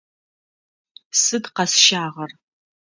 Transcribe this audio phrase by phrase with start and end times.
[1.21, 2.31] Сыд къэсщагъэр?